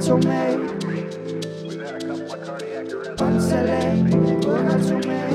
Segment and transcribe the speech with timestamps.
[0.00, 0.58] tomat.
[3.18, 5.32] Båndsalat, Burger og tomat.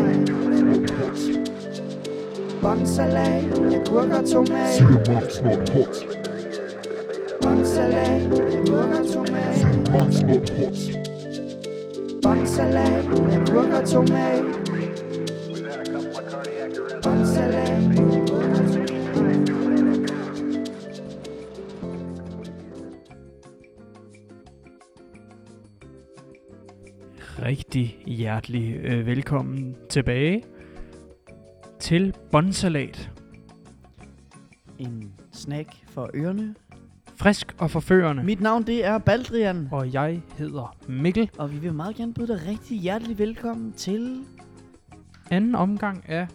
[2.62, 3.44] Båndsalat,
[3.76, 4.73] agurk og tomat.
[4.76, 5.95] Cinemats not hot.
[7.41, 8.21] Båndsalat,
[9.13, 9.58] tomat.
[10.27, 10.78] Not hot.
[12.21, 13.05] Båndsalat,
[13.91, 14.30] tomat.
[27.71, 30.43] Rigtig hjertelig øh, velkommen tilbage
[31.80, 33.11] til Bonsalat.
[34.80, 36.55] En snack for ørerne.
[37.16, 38.23] Frisk og forførende.
[38.23, 41.30] Mit navn det er Baldrian, Og jeg hedder Mikkel.
[41.38, 44.23] og vi vil meget gerne byde dig rigtig hjertelig velkommen til...
[45.30, 46.27] Anden omgang af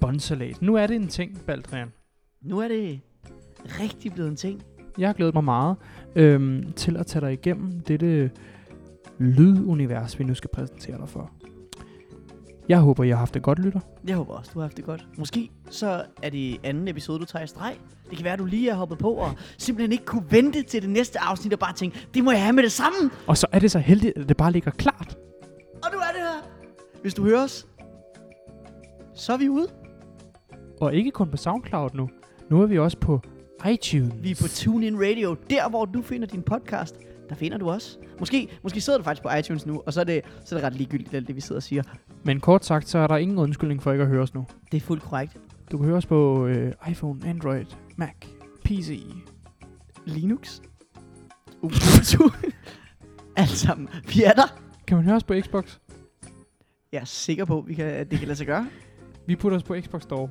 [0.00, 0.62] Bonsalat.
[0.62, 1.92] Nu er det en ting, Baldrian.
[2.42, 3.00] Nu er det
[3.64, 4.62] rigtig blevet en ting.
[4.98, 5.76] Jeg har glædet mig meget
[6.16, 8.30] øhm, til at tage dig igennem dette
[9.18, 11.30] lydunivers, vi nu skal præsentere dig for.
[12.68, 13.80] Jeg håber, jeg har haft det godt, lytter.
[14.06, 15.06] Jeg håber også, du har haft det godt.
[15.18, 17.76] Måske så er det anden episode, du tager i streg.
[18.10, 20.82] Det kan være, at du lige er hoppet på og simpelthen ikke kunne vente til
[20.82, 23.10] det næste afsnit og bare tænke, det må jeg have med det samme.
[23.26, 25.18] Og så er det så heldigt, at det bare ligger klart.
[25.84, 26.50] Og nu er det her.
[27.02, 27.66] Hvis du hører os,
[29.14, 29.66] så er vi ude.
[30.80, 32.08] Og ikke kun på SoundCloud nu.
[32.50, 33.20] Nu er vi også på
[33.66, 34.14] iTunes.
[34.22, 35.36] Vi er på TuneIn Radio.
[35.50, 36.96] Der, hvor du finder din podcast,
[37.28, 37.98] der finder du os.
[38.18, 40.66] Måske, måske sidder du faktisk på iTunes nu, og så er det, så er det
[40.66, 41.82] ret ligegyldigt, alt det vi sidder og siger.
[42.24, 44.46] Men kort sagt, så er der ingen undskyldning for ikke at høre os nu.
[44.72, 45.36] Det er fuldt korrekt.
[45.72, 48.14] Du kan høre os på øh, iPhone, Android, Mac,
[48.64, 49.02] PC.
[50.06, 50.60] Linux.
[51.62, 52.30] Ubuntu.
[53.36, 53.88] Alt sammen.
[54.14, 54.58] Vi er der.
[54.86, 55.78] Kan man høre os på Xbox?
[56.92, 58.68] Jeg er sikker på, vi kan, at det kan lade sig gøre.
[59.26, 60.28] Vi putter os på Xbox Store.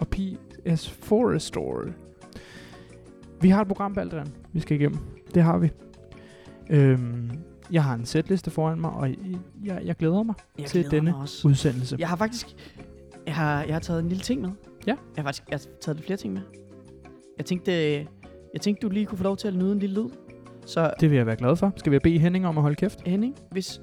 [0.00, 1.92] Og PS4 Store.
[3.40, 4.98] Vi har et program, Baldrian, vi skal igennem.
[5.34, 5.70] Det har vi.
[6.70, 7.30] Øhm,
[7.70, 9.10] jeg har en setliste foran mig, og
[9.64, 11.48] jeg, jeg glæder mig Jeg til glæder denne mig også.
[11.48, 11.96] udsendelse.
[11.98, 12.46] Jeg har faktisk...
[13.26, 14.50] Jeg har, jeg har taget en lille ting med.
[14.86, 14.90] Ja.
[14.90, 16.42] Jeg har faktisk jeg har taget lidt flere ting med.
[17.38, 17.72] Jeg tænkte,
[18.54, 20.08] jeg tænkte, du lige kunne få lov til at nyde en lille lyd.
[20.66, 21.72] Så Det vil jeg være glad for.
[21.76, 23.00] Skal vi bede Henning om at holde kæft?
[23.06, 23.80] Henning, hvis...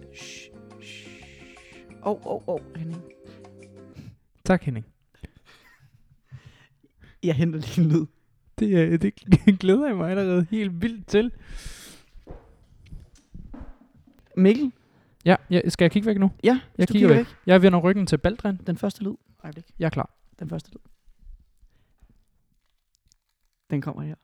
[2.05, 3.01] Åh, åh, åh, Henning.
[4.45, 4.85] Tak, Henning.
[7.23, 8.05] Jeg henter lige en lyd.
[8.59, 9.13] Det, øh, det
[9.59, 11.31] glæder jeg mig allerede helt vildt til.
[14.37, 14.71] Mikkel?
[15.25, 16.31] Ja, ja skal jeg kigge væk nu?
[16.43, 17.25] Ja, Jeg du kigger væk.
[17.45, 18.59] Jeg vender ryggen til Baldrian.
[18.67, 19.15] Den første lyd.
[19.43, 19.65] Øjeblik.
[19.79, 20.09] Jeg er klar.
[20.39, 20.79] Den første lyd.
[23.69, 24.15] Den kommer her.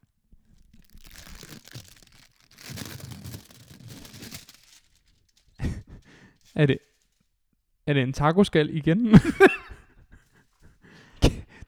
[6.55, 6.77] Er det,
[7.87, 9.07] er det en tacoskal igen?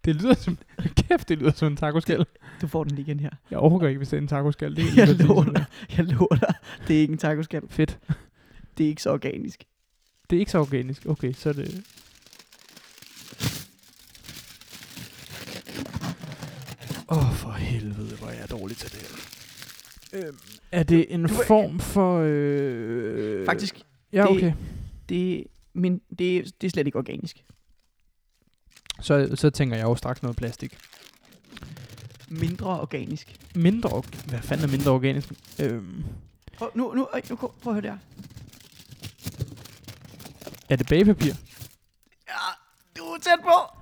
[0.06, 0.58] det lyder som...
[1.08, 2.26] Kæft, det lyder som en tacoskal.
[2.62, 3.30] Du får den lige igen her.
[3.52, 4.76] Jeg overgår ikke, hvis det er en tacoskal.
[4.76, 5.66] Det er Jeg lover dig.
[5.98, 6.54] Jeg lover dig.
[6.88, 7.62] Det er ikke en tacoskal.
[7.70, 8.00] Fedt.
[8.78, 9.64] Det er ikke så organisk.
[10.30, 11.06] Det er ikke så organisk.
[11.06, 11.84] Okay, så er det...
[17.10, 20.28] Åh, oh, for helvede, hvor er jeg dårlig til det her.
[20.28, 20.38] Øhm,
[20.72, 22.20] er det en Du form for...
[22.26, 23.46] Øh...
[23.46, 23.82] Faktisk,
[24.14, 24.54] Ja, det- okay.
[25.10, 27.44] det, men det, det er slet ikke organisk.
[29.06, 30.78] Så, så tænker jeg jo straks noget plastik.
[32.30, 33.36] Mindre organisk.
[33.56, 33.90] Mindre...
[33.90, 35.32] org- Hvad fanden er mindre organisk?
[35.60, 36.04] Øhm,
[36.58, 37.98] Prøv, nu, nu, øj, nu, prøv at høre der.
[40.70, 41.34] er det bagepapir?
[42.28, 42.34] Ja,
[42.98, 43.76] du er tæt på.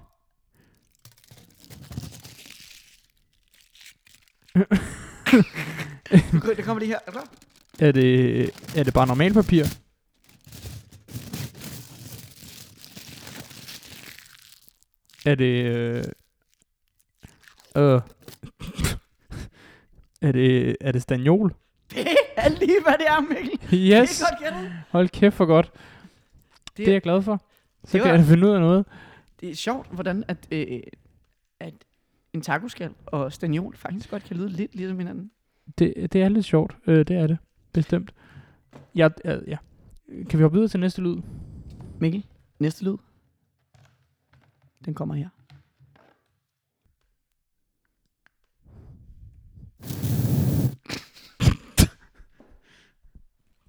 [6.58, 7.00] Der kommer lige her.
[7.08, 7.12] Er?
[7.88, 8.44] Er det,
[8.76, 9.64] er det bare normal papir?
[15.26, 15.66] Er det...
[15.66, 16.04] Øh,
[17.78, 18.02] øh,
[20.22, 21.54] er det, er det stagnol?
[21.92, 22.08] Det
[22.38, 23.60] er lige, hvad det er, Mikkel.
[23.92, 24.20] Yes!
[24.20, 24.72] Det er godt gættet.
[24.90, 25.72] Hold kæft for godt.
[26.66, 27.42] Det, det er jeg glad for.
[27.84, 28.86] Så det kan var- jeg finde ud af noget.
[29.40, 30.80] Det er sjovt, hvordan at, øh,
[31.60, 31.74] at
[32.34, 35.32] en tacoskal og stagnol faktisk godt kan lyde lidt ligesom hinanden.
[35.80, 36.78] Det, det er lidt sjovt.
[36.88, 37.38] Øh, det er det.
[37.74, 38.14] Bestemt.
[38.96, 39.58] Ja, ja, ja.
[40.30, 41.18] Kan vi hoppe videre til næste lyd?
[42.00, 42.26] Mikkel,
[42.60, 42.96] næste lyd.
[44.86, 45.30] Den kommer her.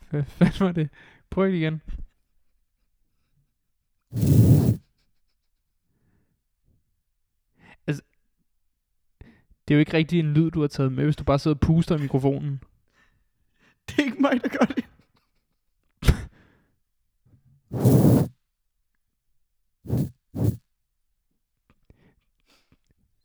[0.11, 0.91] Hvad fanden var det?
[1.31, 1.83] Prøv det igen.
[7.87, 8.03] Altså,
[9.69, 11.55] det er jo ikke rigtig en lyd, du har taget med, hvis du bare sidder
[11.55, 12.63] og puster i mikrofonen.
[13.89, 14.85] Det er ikke mig, der gør det.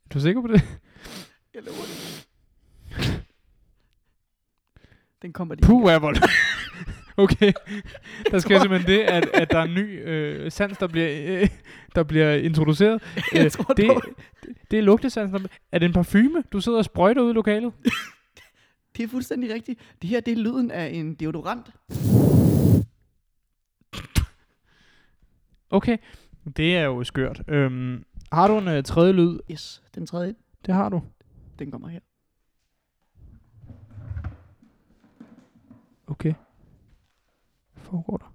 [0.09, 0.61] Er du sikker på det?
[1.53, 2.27] Jeg lover det.
[5.21, 5.61] Den kommer de.
[5.61, 6.17] Puh, er vold.
[7.23, 7.51] okay.
[8.31, 11.50] Der sker simpelthen det, at, at der er en ny øh, sans, der bliver, øh,
[11.95, 13.01] der bliver introduceret.
[13.33, 14.01] Jeg Øh, tror, det, dog-
[14.71, 15.31] det er lugtesans.
[15.31, 17.73] der- Er det en parfume, du sidder og sprøjter ude i lokalet?
[18.97, 19.79] det er fuldstændig rigtigt.
[20.01, 21.65] Det her, det er lyden af en deodorant.
[25.69, 25.97] Okay.
[26.57, 27.41] Det er jo skørt.
[27.47, 29.39] Øhm, har du en øh, tredje lyd?
[29.51, 30.35] Yes, den tredje,
[30.65, 31.01] Det har du.
[31.59, 31.99] den kommer her.
[36.07, 36.33] Okay.
[37.73, 38.33] Hvad foregår der?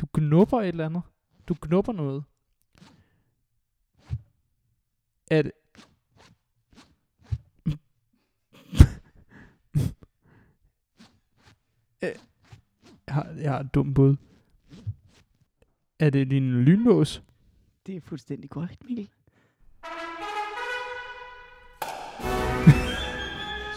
[0.00, 1.02] Du knupper et eller andet.
[1.48, 2.24] Du knupper noget.
[5.30, 5.52] Er det...
[13.10, 14.16] har, jeg har et dumt bud.
[15.98, 17.22] Er det din lynlås?
[17.86, 19.04] Det er fuldstændig korrekt, Mikkel.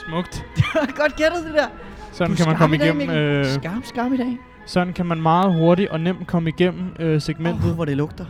[0.07, 0.45] Smukt.
[1.00, 1.68] Godt gættet det der.
[2.12, 2.97] Sådan Du kan man komme dag, igennem.
[3.07, 3.18] Mikkel.
[3.18, 4.38] Øh, Skarp, skarp i dag.
[4.65, 7.69] sådan kan man meget hurtigt og nemt komme igennem øh, segmentet.
[7.69, 8.25] Oh, hvor det lugter.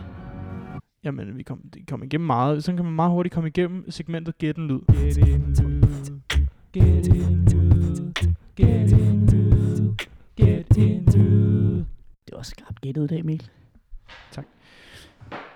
[1.04, 2.64] Jamen, vi kom, kom igennem meget.
[2.64, 4.80] Sådan kan man meget hurtigt komme igennem segmentet Gæt en lyd.
[5.14, 6.13] Gæt en lyd.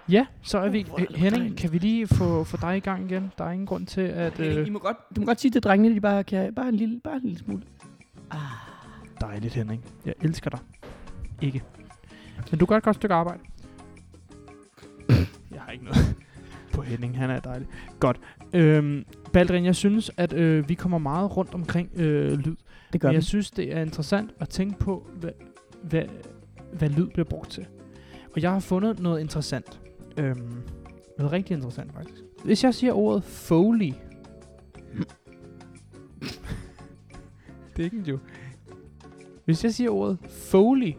[0.09, 0.85] Ja, så er vi...
[0.93, 3.33] Uh, Øh, lugter Henning, kan vi lige få, få dig i gang igen?
[3.39, 4.41] Der er ingen grund til at...
[4.41, 4.67] Øh.
[4.67, 6.55] I må godt, du må godt sige til drengene, at de bare kan...
[6.55, 7.63] Bare en lille, bare en lille smule.
[8.31, 8.39] Ah,
[9.21, 9.85] dejligt, Henning.
[10.07, 10.59] Jeg elsker dig.
[11.43, 11.63] Ikke.
[12.51, 13.41] Men du gør et godt stykke arbejde.
[15.55, 16.17] jeg har ikke noget
[16.75, 17.19] på Henning.
[17.19, 17.67] Han er dejlig.
[18.01, 18.21] Godt.
[18.53, 22.57] Øhm, Baldrin, jeg synes, at øh, vi kommer meget rundt omkring øh, lyd.
[22.93, 23.15] det gør Men vi.
[23.17, 25.31] jeg synes, det er interessant at tænke på, hvad,
[25.83, 26.03] hvad,
[26.73, 27.67] hvad lyd bliver brugt til.
[28.37, 29.81] Og jeg har fundet noget interessant.
[30.19, 30.53] Øhm,
[31.19, 32.23] noget rigtig interessant, faktisk.
[32.45, 33.93] Hvis jeg siger ordet Foley.
[37.77, 38.23] det er ikke en joke.
[39.45, 40.93] Hvis jeg siger ordet Foley.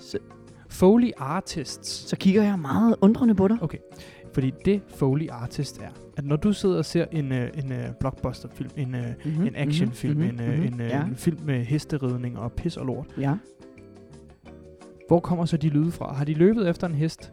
[0.00, 0.18] Så-
[0.68, 1.88] Foley Artists.
[2.08, 3.58] Så kigger jeg meget undrende på dig.
[4.32, 7.84] Fordi det Foley Artist er, at når du sidder og ser en, øh, en øh,
[8.00, 9.46] blockbuster-film, en, øh, Mm-hmm.
[9.46, 11.04] en actionfilm, en, øh, en, øh, ja.
[11.04, 13.36] en film med hesteridning og pis og lort, ja.
[15.08, 16.12] Hvor kommer så de lyde fra?
[16.14, 17.32] Har de løbet efter en hest?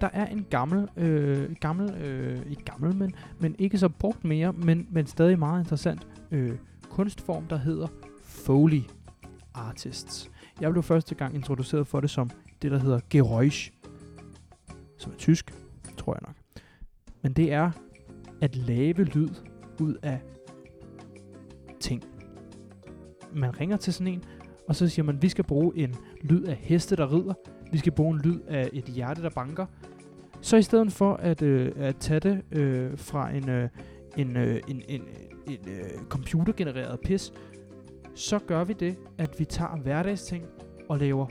[0.00, 4.52] Der er en gammel, øh, gammel, øh, ikke gammel, men, men ikke så brugt mere,
[4.52, 6.52] men, men stadig meget interessant øh,
[6.90, 7.86] kunstform, der hedder
[8.22, 8.82] Foley
[9.54, 10.30] Artists.
[10.60, 12.30] Jeg blev første gang introduceret for det som
[12.62, 13.72] det, der hedder Geräusch,
[14.98, 15.54] som er tysk,
[15.96, 16.34] tror jeg nok.
[17.22, 17.70] Men det er
[18.40, 19.28] at lave lyd
[19.80, 20.20] ud af
[21.80, 22.04] ting.
[23.34, 24.24] Man ringer til sådan en,
[24.68, 27.34] og så siger man, vi skal bruge en lyd af heste, der rider.
[27.72, 29.66] Vi skal bruge en lyd af et hjerte, der banker.
[30.40, 33.68] Så i stedet for at, øh, at tage det øh, fra en, øh,
[34.16, 35.02] en, øh, en, en,
[35.46, 37.32] en øh, computergenereret pis,
[38.14, 40.46] så gør vi det, at vi tager hverdagsting
[40.88, 41.26] og laver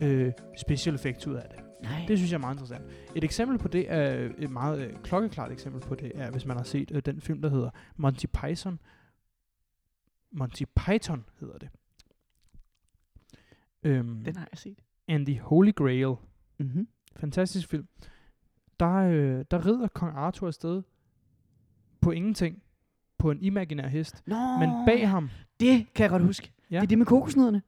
[0.00, 1.60] øh, special effects ud af det.
[1.82, 2.04] Nej.
[2.08, 2.84] Det synes jeg er meget interessant.
[3.14, 6.56] Et eksempel på det er et meget øh, klokkeklart eksempel på det er, hvis man
[6.56, 8.78] har set øh, den film, der hedder Monty Python.
[10.32, 11.68] Monty Python hedder det.
[13.82, 14.78] Øhm, Den har jeg set.
[15.08, 16.14] and the Holy Grail.
[16.58, 16.88] Mm-hmm.
[17.16, 17.88] Fantastisk film.
[18.84, 20.82] Der, øh, der rider kong Arthur afsted
[22.00, 22.62] på ingenting.
[23.18, 24.22] På en imaginær hest.
[24.26, 26.52] Nå, Men bag ham, det kan jeg godt huske.
[26.70, 26.76] Ja.
[26.76, 27.62] Det er det med kokosnødderne.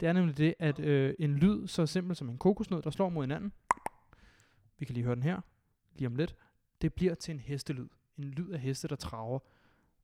[0.00, 3.08] det er nemlig det, at øh, en lyd så simpel som en kokosnød, der slår
[3.08, 3.52] mod hinanden.
[4.78, 5.40] Vi kan lige høre den her,
[5.94, 6.34] lige om lidt.
[6.82, 7.88] Det bliver til en hestelyd.
[8.18, 9.38] En lyd af heste, der traver.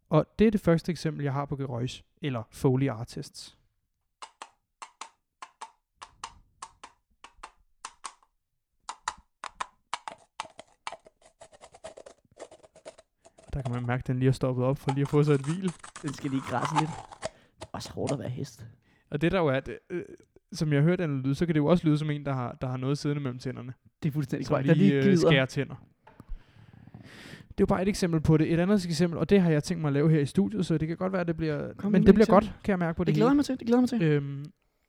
[0.09, 3.59] Og det er det første eksempel, jeg har på Geräusch, eller Foley Artists.
[13.53, 15.35] Der kan man mærke, at den lige er stoppet op for lige at få sig
[15.35, 15.73] et hvil.
[16.03, 16.91] Den skal lige græsse lidt.
[17.61, 18.67] Det er også hårdt at være hest.
[19.11, 20.03] Og det der jo er, det, øh,
[20.53, 22.33] som jeg har hørt den lyd, så kan det jo også lyde som en, der
[22.33, 23.73] har, der har noget siddende mellem tænderne.
[24.03, 24.69] Det er fuldstændig korrekt.
[24.69, 25.17] Der lige, øh, glider.
[25.29, 25.75] skærer tænder.
[27.49, 28.53] Det er jo bare et eksempel på det.
[28.53, 30.79] Et andet eksempel, og det har jeg tænkt mig at lave her i studiet, så
[30.79, 31.73] det kan godt være, at det bliver...
[31.75, 33.37] Kom men det et bliver godt, kan jeg mærke på det Det glæder hele.
[33.37, 33.59] mig til.
[33.59, 34.03] Det glæder mig til.
[34.03, 34.45] Øhm,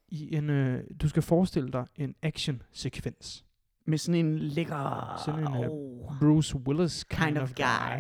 [0.10, 3.46] i en, øh, du skal forestille dig en action-sekvens.
[3.86, 5.22] Med sådan en lækker...
[5.26, 8.00] Sådan en, oh, Bruce Willis kind, kind of guy.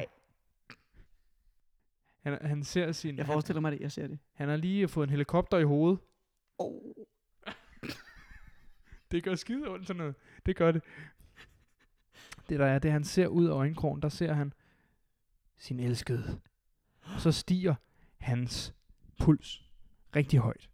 [2.23, 3.17] Han, han ser sin...
[3.17, 3.79] Jeg han, forestiller mig det.
[3.79, 4.19] Jeg ser det.
[4.33, 5.99] han har lige fået en helikopter i hovedet.
[6.57, 6.93] Oh.
[9.11, 10.15] Det gør skide ondt sådan noget.
[10.45, 10.83] Det gør det.
[12.49, 14.53] Det der er, det han ser ud af øjenkrogen, der ser han
[15.57, 16.39] sin elskede.
[17.01, 17.75] Og så stiger
[18.17, 18.73] hans
[19.19, 19.63] puls
[20.15, 20.69] rigtig højt.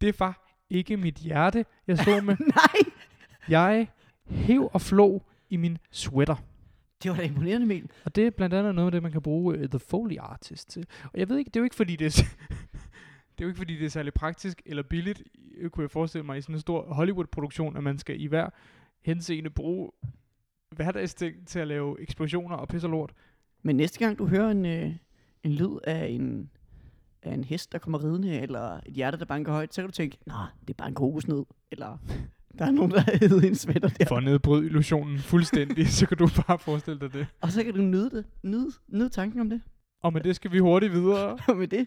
[0.00, 2.36] Det var ikke mit hjerte, jeg så med.
[2.56, 2.92] Nej!
[3.48, 3.88] Jeg
[4.26, 6.36] hæv og flå i min sweater.
[7.02, 7.90] Det var da imponerende, Mikkel.
[8.04, 10.70] Og det er blandt andet noget af det, man kan bruge uh, The Foley Artist
[10.70, 10.86] til.
[11.04, 12.10] Og jeg ved ikke, det er jo ikke fordi, det er,
[13.38, 15.22] det er jo ikke fordi, det er særlig praktisk eller billigt,
[15.56, 18.50] øh, kunne jeg forestille mig, i sådan en stor Hollywood-produktion, at man skal i hver
[19.02, 19.90] henseende bruge
[20.70, 23.12] hverdagsting til at lave eksplosioner og pis og lort.
[23.62, 24.92] Men næste gang du hører en, øh,
[25.44, 26.50] en lyd af en,
[27.22, 29.92] af en hest, der kommer ridende, eller et hjerte, der banker højt, så kan du
[29.92, 31.98] tænke, nej, det er bare en kokosnød, eller
[32.58, 34.04] der er nogen, der har hævet en sweater der.
[34.08, 37.26] For at nedbryde illusionen fuldstændig, så kan du bare forestille dig det.
[37.40, 39.62] Og så kan du nyde det, nyde, nyde tanken om det.
[40.02, 41.38] Og med det skal vi hurtigt videre.
[41.48, 41.86] Og med det,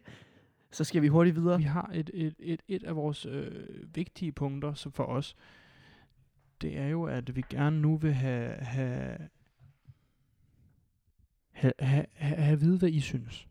[0.71, 1.57] så skal vi hurtigt videre.
[1.57, 3.51] Vi har et, et, et, et af vores øh,
[3.95, 5.35] vigtige punkter så for os.
[6.61, 9.17] Det er jo, at vi gerne nu vil have, have,
[11.51, 13.47] have, have, have, have at vide, hvad I synes.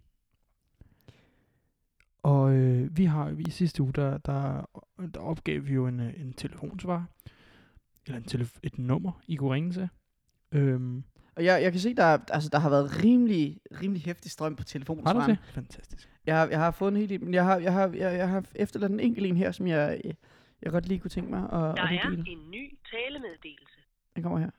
[2.23, 4.65] Og øh, vi har i sidste uge, der, der,
[5.15, 7.07] der opgav vi jo en, øh, en telefonsvar.
[8.07, 9.89] Eller en telef- et nummer, I kunne ringe til.
[10.55, 11.05] Øhm,
[11.37, 14.57] Og jeg, jeg kan se, der, er- altså, der har været rimelig, rimelig hæftig strøm
[14.57, 15.07] på telefonen.
[15.07, 15.39] har du det?
[15.45, 16.09] Fantastisk.
[16.27, 18.29] Jeg har, jeg har fået en hel del, men jeg har, jeg har, jeg, jeg
[18.29, 20.15] har efterladt en enkelt en her, som jeg, jeg,
[20.63, 22.25] jeg godt lige kunne tænke mig at, Der at er dele.
[22.31, 23.79] en ny talemeddelelse.
[24.15, 24.51] Den kommer her.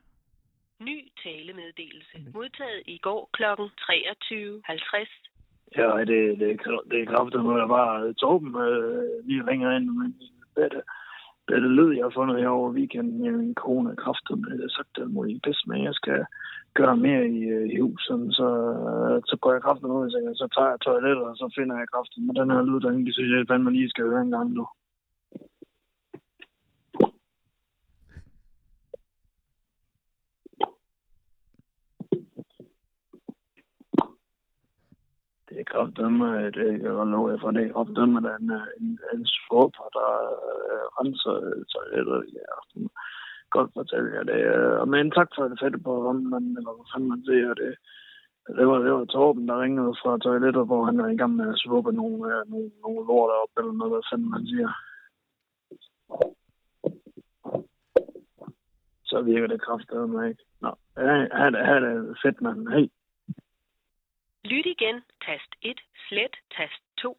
[0.80, 2.18] Ny talemeddelelse.
[2.34, 3.42] Modtaget i går kl.
[3.42, 5.33] 23.50.
[5.76, 6.48] Ja, det, det,
[6.90, 10.14] det er kraftigt, når jeg bare Torben øh, lige ringer ind men
[10.54, 10.82] bedre,
[11.48, 14.72] bedre lyd, jeg har fundet her over weekenden med min kone er kraftigt med det
[14.72, 16.20] sagt alt det bedst, med, jeg skal
[16.74, 18.48] gøre mere i, øh, i huset, så,
[18.90, 21.92] øh, så går jeg kraftigt ud så, så tager jeg toilettet, og så finder jeg
[21.94, 24.50] kraftigt med den her lyd, der egentlig synes jeg fandme lige skal høre en gang
[24.58, 24.66] nu.
[35.54, 38.40] Det er kraftedeme, det kan jeg godt love for, det er kraftedeme, øh, der er
[38.42, 40.10] en, en, en skorper, der
[40.48, 41.36] øh, renser
[41.72, 42.82] toilettet i aften.
[43.50, 44.40] Godt fortælle jer det.
[44.54, 47.74] øh, Men tak for det fedt på rammen, eller hvad fanden man siger det.
[48.58, 51.48] Det var, det var Torben, der ringede fra toilettet, hvor han er i gang med
[51.48, 54.70] at svuppe nogle, øh, nogle, nogle lort op, eller noget, hvad fanden man siger.
[59.04, 60.42] Så virker det kraftedeme ikke.
[60.60, 62.68] Nå, ha, ha, det, ha, det fedt, mand.
[62.68, 62.88] Hej.
[64.44, 64.96] Lyt igen.
[65.26, 65.80] Tast 1.
[66.08, 66.34] Slet.
[66.56, 67.18] Tast 2.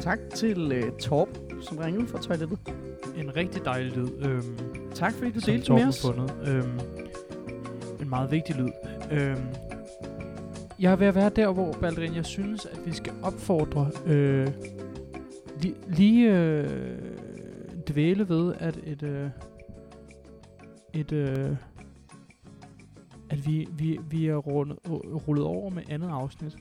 [0.00, 1.28] Tak til uh, Torb,
[1.62, 2.58] som ringede fra toilettet.
[3.16, 4.08] En rigtig dejlig lyd.
[4.26, 6.02] Øhm, Tak fordi du delte Torben med os.
[6.02, 6.30] fundet.
[6.48, 6.80] Øhm,
[8.00, 8.70] en meget vigtig lyd.
[9.12, 9.46] Øhm,
[10.78, 14.46] jeg er ved at være der, hvor Baldrin, jeg synes, at vi skal opfordre øh,
[15.62, 16.98] li, lige øh,
[17.88, 19.30] dvæle ved, at et øh,
[20.94, 21.56] et øh,
[23.30, 24.78] at vi, vi, vi er rundet,
[25.28, 26.56] rullet over med andet afsnit.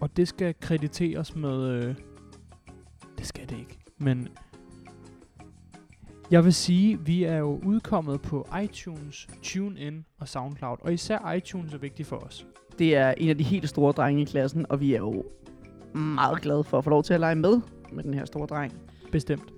[0.00, 1.70] Og det skal krediteres med...
[1.70, 1.94] Øh,
[3.18, 3.78] det skal det ikke.
[3.98, 4.28] Men
[6.30, 10.76] jeg vil sige, vi er jo udkommet på iTunes, TuneIn og SoundCloud.
[10.80, 12.46] Og især iTunes er vigtigt for os.
[12.78, 15.24] Det er en af de helt store drenge i klassen, og vi er jo
[15.94, 17.60] meget glade for at få lov til at lege med
[17.92, 18.72] med den her store dreng.
[19.12, 19.52] Bestemt.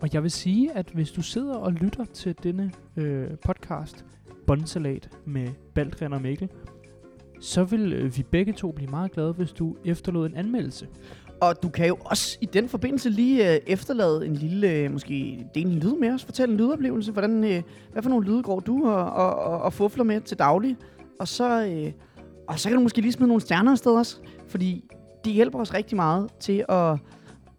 [0.00, 4.04] Og jeg vil sige, at hvis du sidder og lytter til denne øh, podcast,
[4.46, 6.48] Bondsalat med Baldrian og Mikkel,
[7.40, 10.88] så vil øh, vi begge to blive meget glade, hvis du efterlod en anmeldelse.
[11.40, 15.46] Og du kan jo også i den forbindelse lige øh, efterlade en lille, øh, måske
[15.54, 17.62] dele en lyd med os, fortælle en lydoplevelse, hvordan, øh,
[17.92, 20.76] hvad for nogle lyde går du og, og, og, og fufler med til daglig.
[21.20, 21.92] Og så, øh,
[22.48, 24.16] og så kan du måske lige smide nogle stjerner afsted også,
[24.48, 24.84] fordi
[25.24, 26.92] det hjælper os rigtig meget til at,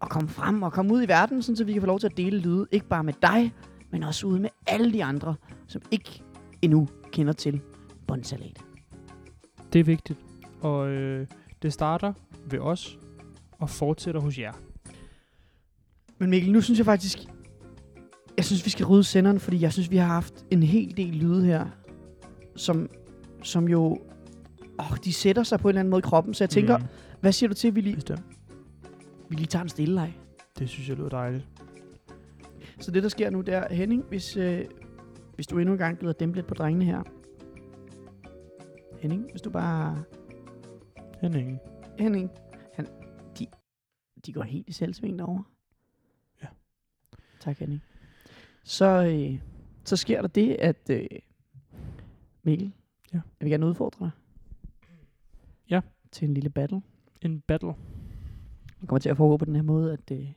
[0.02, 2.06] at komme frem og komme ud i verden, sådan så vi kan få lov til
[2.06, 3.54] at dele lyde, ikke bare med dig,
[3.90, 5.34] men også ude med alle de andre,
[5.66, 6.22] som ikke
[6.62, 7.60] endnu kender til
[8.06, 8.64] Bondsalat.
[9.72, 10.18] Det er vigtigt.
[10.60, 11.26] Og øh,
[11.62, 12.12] det starter
[12.50, 12.98] ved os
[13.52, 14.52] og fortsætter hos jer.
[16.18, 17.18] Men Mikkel, nu synes jeg faktisk,
[18.36, 21.14] jeg synes, vi skal rydde senderen, fordi jeg synes, vi har haft en hel del
[21.14, 21.66] lyde her,
[22.56, 22.90] som,
[23.42, 23.98] som jo,
[24.78, 26.34] åh, de sætter sig på en eller anden måde i kroppen.
[26.34, 26.78] Så jeg tænker.
[26.78, 26.84] Mm,
[27.20, 28.20] hvad siger du til, at vi lige, bestemt.
[29.28, 30.14] vi lige tager en stille leg?
[30.58, 31.48] Det synes jeg lyder dejligt.
[32.80, 34.64] Så det, der sker nu, det er, Henning, hvis, øh,
[35.38, 37.02] hvis du endnu en gang gider dæmpe lidt på drengene her.
[39.00, 40.04] Henning, hvis du bare...
[41.20, 41.58] Henning.
[41.98, 42.30] Henning,
[42.74, 42.86] han,
[43.38, 43.46] de,
[44.26, 45.44] de går helt i selvsving derovre.
[46.42, 46.46] Ja.
[47.40, 47.82] Tak, Henning.
[48.64, 49.40] Så, øh,
[49.84, 51.06] så sker der det, at øh,
[52.42, 52.72] Mikkel,
[53.12, 53.20] Ja.
[53.40, 54.10] jeg vil gerne udfordre dig.
[55.70, 55.80] Ja.
[56.12, 56.82] Til en lille battle.
[57.22, 57.74] En battle.
[58.80, 60.32] Det kommer til at foregå på den her måde, at øh,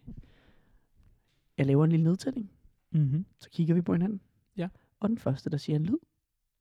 [1.58, 2.52] jeg laver en lille nedtælling.
[2.92, 3.26] Mm-hmm.
[3.40, 4.22] Så kigger vi på hinanden.
[5.02, 5.98] Og den første, der siger en lyd,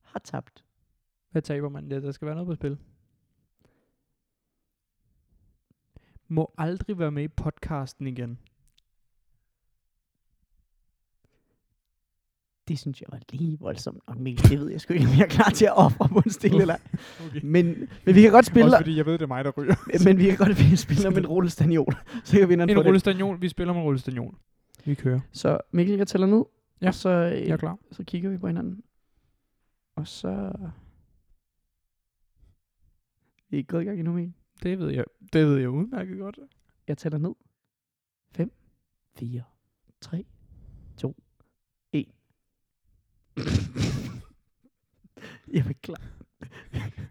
[0.03, 0.65] har tabt.
[1.31, 1.91] Hvad taber man?
[1.91, 2.01] der?
[2.01, 2.79] der skal være noget på spil.
[6.29, 8.39] Må aldrig være med i podcasten igen.
[12.71, 14.51] det synes jeg var lige voldsomt og Mikkel.
[14.51, 16.61] Det ved jeg sgu ikke, om jeg er klar til at ofre på en stille
[16.65, 16.77] eller
[17.27, 17.41] okay.
[17.43, 18.65] men, men vi kan godt spille...
[18.67, 19.75] Også fordi jeg ved, det er mig, der ryger.
[20.07, 21.95] men vi kan godt spille med en rullestagnol.
[22.25, 23.41] Så kan vi en rullestagnol.
[23.41, 24.35] Vi spiller med en rullestagnol.
[24.85, 25.21] Vi kører.
[25.33, 26.45] Så Mikkel, jeg tæller ned.
[26.83, 27.79] Ja, og så, øh, Jeg er klar.
[27.91, 28.85] så kigger vi på hinanden.
[29.95, 30.53] Og så...
[33.49, 34.35] Vi er ikke gået i gang endnu, Mikkel.
[34.63, 35.05] Det ved jeg.
[35.33, 36.39] Det ved jeg udmærket godt.
[36.89, 37.35] Jeg tæller ned.
[38.33, 38.53] 5,
[39.15, 39.43] 4,
[40.01, 40.25] 3,
[40.97, 41.23] 2,
[41.93, 42.07] 1.
[45.55, 46.03] Jamen klar.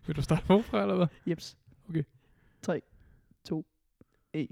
[0.08, 1.08] Vil du starte forfra, eller hvad?
[1.28, 1.58] Jeps.
[1.90, 2.04] Okay.
[2.62, 2.82] 3,
[3.44, 3.66] 2,
[4.34, 4.48] 1.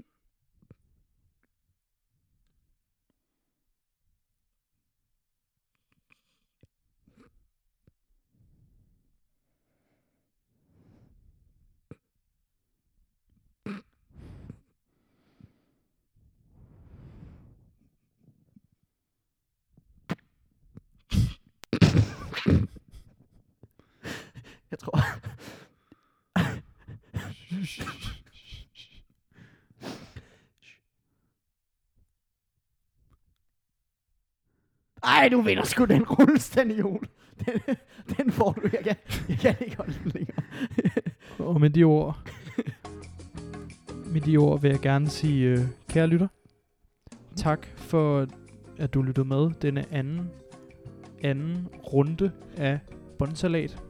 [24.78, 25.00] Jeg tror,
[35.02, 37.08] Ej, du vinder sgu den rullestaniol.
[37.46, 37.76] Den,
[38.16, 38.68] den får du.
[38.72, 38.96] Jeg kan,
[39.28, 40.42] jeg kan ikke holde den længere.
[41.38, 42.18] Og med de ord...
[44.06, 45.58] med de ord vil jeg gerne sige, øh,
[45.88, 46.28] kære lytter,
[47.36, 48.26] tak for,
[48.78, 50.30] at du lyttede med denne anden,
[51.22, 52.78] anden runde af
[53.18, 53.87] Bondsalat.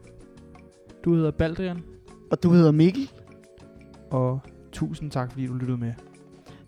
[1.04, 1.82] Du hedder Baldrian,
[2.30, 3.10] Og du hedder Mikkel.
[4.10, 4.40] og
[4.72, 5.92] tusind tak, fordi du lyttede med.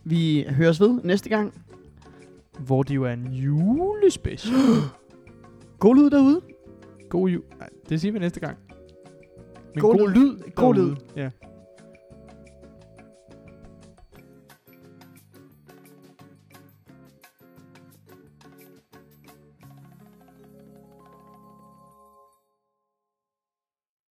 [0.05, 1.55] Vi høres ved næste gang.
[2.59, 4.55] Hvor det jo er en julespecial.
[5.79, 6.41] God lyd derude.
[7.09, 7.43] God jul.
[7.89, 8.59] Det siger vi næste gang.
[9.75, 10.15] Men God god, lyd.
[10.21, 10.39] lyd.
[10.55, 10.91] God derude.
[10.91, 10.97] lyd.
[11.17, 11.31] Ja.